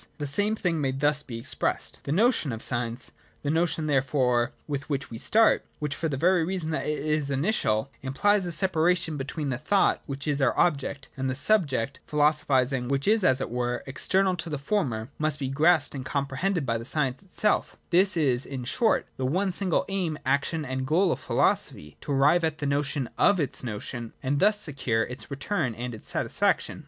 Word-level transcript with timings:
The 0.17 0.25
same 0.25 0.55
thing 0.55 0.81
may 0.81 0.89
be 0.91 0.97
thus 0.97 1.23
expressed. 1.29 1.99
The 2.05 2.11
notion 2.11 2.51
of 2.51 2.63
science— 2.63 3.11
the 3.43 3.51
notion 3.51 3.85
therefore 3.85 4.51
with 4.67 4.89
which 4.89 5.11
we 5.11 5.19
start— 5.19 5.63
which, 5.77 5.95
for 5.95 6.09
the 6.09 6.17
very 6.17 6.43
reason 6.43 6.71
that 6.71 6.87
it 6.87 7.03
j 7.03 7.09
is 7.09 7.29
initial, 7.29 7.91
implies 8.01 8.47
a 8.47 8.51
separation 8.51 9.15
between 9.15 9.49
the 9.49 9.59
thought 9.59 10.01
which 10.07 10.27
'is 10.27 10.41
our 10.41 10.57
object, 10.57 11.09
and 11.15 11.29
the 11.29 11.35
subject 11.35 11.99
philosophising 12.07 12.87
which 12.87 13.07
is, 13.07 13.23
as 13.23 13.41
it 13.41 13.51
were, 13.51 13.83
external 13.85 14.35
to 14.37 14.49
the 14.49 14.57
former, 14.57 15.09
must 15.19 15.37
be 15.37 15.49
grasped 15.49 15.93
and 15.93 16.03
comprehended 16.03 16.65
by 16.65 16.79
the 16.79 16.83
science 16.83 17.21
itself 17.21 17.75
This 17.91 18.17
is 18.17 18.43
in 18.43 18.63
short 18.63 19.05
the 19.17 19.27
one 19.27 19.51
single 19.51 19.85
aim, 19.87 20.17
action, 20.25 20.65
and 20.65 20.87
goal 20.87 21.11
of 21.11 21.19
philosophy— 21.19 21.95
to 22.01 22.11
arrive 22.11 22.43
at 22.43 22.57
the 22.57 22.65
notion 22.65 23.07
of 23.19 23.39
its 23.39 23.63
notion, 23.63 24.13
and 24.23 24.39
thus 24.39 24.59
secure 24.59 25.03
its 25.03 25.29
return 25.29 25.75
and 25.75 25.93
its 25.93 26.09
satisfaction. 26.09 26.79